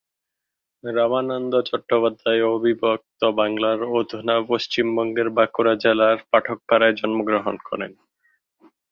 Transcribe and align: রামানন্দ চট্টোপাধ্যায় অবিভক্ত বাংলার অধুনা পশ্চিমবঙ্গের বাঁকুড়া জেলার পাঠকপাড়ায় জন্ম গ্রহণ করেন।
রামানন্দ 0.83 1.53
চট্টোপাধ্যায় 1.61 2.41
অবিভক্ত 2.47 3.21
বাংলার 3.37 3.79
অধুনা 3.91 4.35
পশ্চিমবঙ্গের 4.49 5.27
বাঁকুড়া 5.29 5.73
জেলার 5.75 6.17
পাঠকপাড়ায় 6.31 6.95
জন্ম 6.95 7.17
গ্রহণ 7.23 7.55
করেন। 7.63 7.91